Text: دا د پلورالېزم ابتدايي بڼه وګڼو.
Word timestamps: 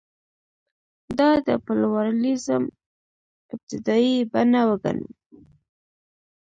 دا 1.17 1.29
د 1.47 1.49
پلورالېزم 1.65 2.63
ابتدايي 3.53 4.17
بڼه 4.31 4.61
وګڼو. 4.69 5.07